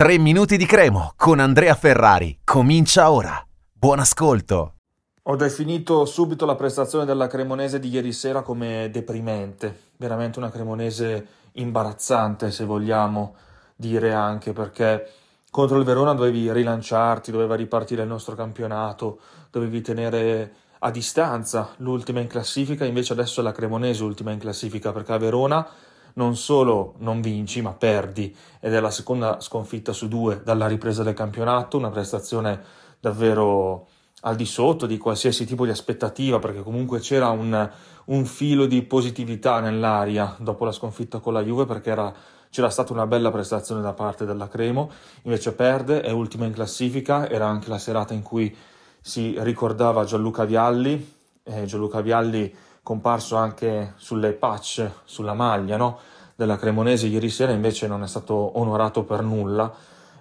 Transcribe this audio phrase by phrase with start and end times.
[0.00, 2.38] 3 minuti di cremo con Andrea Ferrari.
[2.42, 3.38] Comincia ora.
[3.70, 4.76] Buon ascolto.
[5.24, 11.26] Ho definito subito la prestazione della Cremonese di ieri sera come deprimente, veramente una Cremonese
[11.52, 13.34] imbarazzante se vogliamo
[13.76, 15.06] dire anche perché
[15.50, 19.18] contro il Verona dovevi rilanciarti, doveva ripartire il nostro campionato,
[19.50, 24.92] dovevi tenere a distanza l'ultima in classifica, invece adesso è la Cremonese ultima in classifica
[24.92, 25.68] perché a Verona
[26.14, 28.34] non solo non vinci, ma perdi.
[28.60, 32.60] Ed è la seconda sconfitta su due dalla ripresa del campionato, una prestazione
[33.00, 33.86] davvero
[34.22, 37.70] al di sotto di qualsiasi tipo di aspettativa, perché comunque c'era un,
[38.06, 42.12] un filo di positività nell'aria dopo la sconfitta con la Juve, perché era,
[42.50, 44.90] c'era stata una bella prestazione da parte della Cremo,
[45.22, 48.54] invece perde, è ultima in classifica, era anche la serata in cui
[49.00, 55.98] si ricordava Gianluca Vialli, eh, Gianluca Vialli comparso anche sulle patch, sulla maglia no?
[56.34, 59.72] della Cremonese ieri sera, invece non è stato onorato per nulla.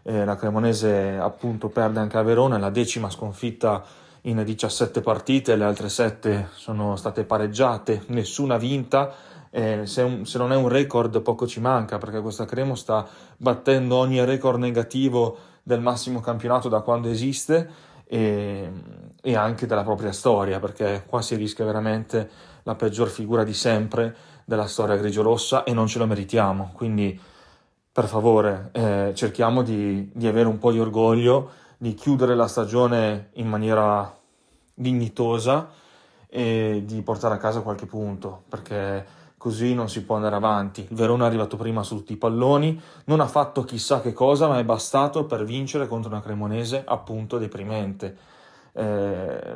[0.04, 3.84] Eh, la Cremonese appunto perde anche a Verona, la decima sconfitta
[4.24, 9.14] in 17 partite, le altre 7 sono state pareggiate, nessuna vinta.
[9.50, 13.08] Eh, se, un, se, non è un record poco ci manca perché questa Cremo sta
[13.38, 17.68] battendo ogni record negativo del massimo campionato da quando esiste
[18.06, 18.72] e,
[19.22, 22.30] e anche della propria storia perché qua si rischia veramente
[22.64, 26.72] la peggior figura di sempre della storia grigio-rossa e non ce lo meritiamo.
[26.74, 27.20] Quindi,
[27.92, 33.30] per favore, eh, cerchiamo di, di, avere un po' di orgoglio, di chiudere la stagione
[33.34, 34.12] in maniera
[34.74, 35.70] dignitosa
[36.28, 40.82] e di portare a casa qualche punto, perché così non si può andare avanti.
[40.82, 44.48] Il Verona è arrivato prima su tutti i palloni, non ha fatto chissà che cosa,
[44.48, 48.18] ma è bastato per vincere contro una Cremonese appunto deprimente
[48.80, 49.56] eh,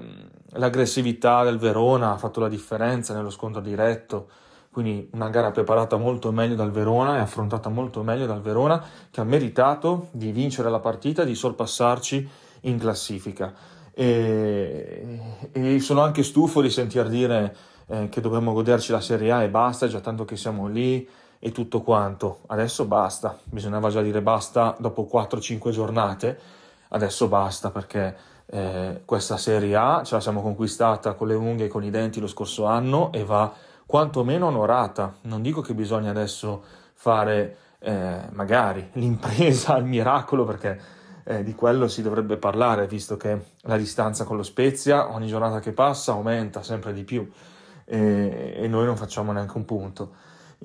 [0.55, 4.27] l'aggressività del Verona ha fatto la differenza nello scontro diretto,
[4.71, 9.21] quindi una gara preparata molto meglio dal Verona e affrontata molto meglio dal Verona che
[9.21, 12.29] ha meritato di vincere la partita di sorpassarci
[12.61, 13.53] in classifica.
[13.94, 15.19] E,
[15.51, 17.55] e sono anche stufo di sentir dire
[17.88, 21.07] eh, che dobbiamo goderci la Serie A e basta, già tanto che siamo lì
[21.39, 22.39] e tutto quanto.
[22.47, 26.39] Adesso basta, bisognava già dire basta dopo 4-5 giornate,
[26.89, 31.70] adesso basta perché eh, questa Serie A ce la siamo conquistata con le unghie e
[31.70, 33.52] con i denti lo scorso anno e va
[33.86, 35.16] quantomeno onorata.
[35.22, 40.80] Non dico che bisogna adesso fare eh, magari l'impresa al miracolo perché
[41.26, 45.60] eh, di quello si dovrebbe parlare visto che la distanza con lo Spezia ogni giornata
[45.60, 47.30] che passa aumenta sempre di più
[47.86, 50.12] e, e noi non facciamo neanche un punto.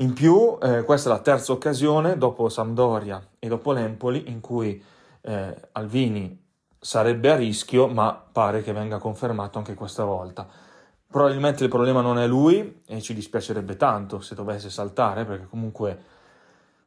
[0.01, 4.81] In più, eh, questa è la terza occasione dopo Sampdoria e dopo l'Empoli in cui
[5.23, 6.47] eh, Alvini
[6.79, 10.47] sarebbe a rischio, ma pare che venga confermato anche questa volta.
[11.11, 16.03] Probabilmente il problema non è lui e ci dispiacerebbe tanto se dovesse saltare, perché comunque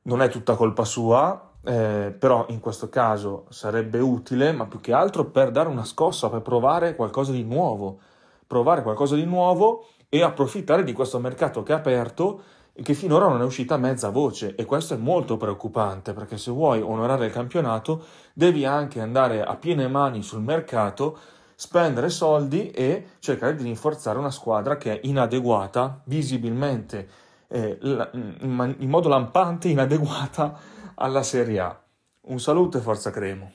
[0.04, 4.94] non è tutta colpa sua, eh, però in questo caso sarebbe utile, ma più che
[4.94, 8.00] altro per dare una scossa, per provare qualcosa di nuovo,
[8.48, 12.42] provare qualcosa di nuovo e approfittare di questo mercato che è aperto
[12.74, 16.82] che finora non è uscita mezza voce e questo è molto preoccupante perché se vuoi
[16.82, 21.18] onorare il campionato devi anche andare a piene mani sul mercato,
[21.56, 27.08] spendere soldi e cercare di rinforzare una squadra che è inadeguata, visibilmente,
[27.48, 30.58] eh, in modo lampante inadeguata
[30.96, 31.80] alla Serie A.
[32.22, 33.52] Un saluto e forza Cremo.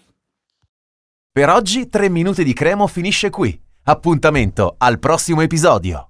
[1.33, 3.59] Per oggi 3 minuti di Cremo finisce qui.
[3.85, 6.05] Appuntamento al prossimo episodio.